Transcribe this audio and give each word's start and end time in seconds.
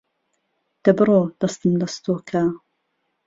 ده 0.83 0.91
بڕۆ 0.97 1.19
دهستم 1.39 1.71
لهستۆ 1.79 2.13
که 2.27 2.41